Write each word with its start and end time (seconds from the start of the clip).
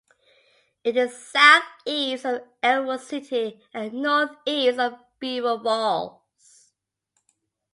It 0.83 0.97
is 0.97 1.15
southeast 1.27 2.25
of 2.25 2.41
Ellwood 2.63 3.01
City 3.01 3.61
and 3.71 3.93
northeast 3.93 4.79
of 4.79 4.95
Beaver 5.19 5.59
Falls. 5.59 6.71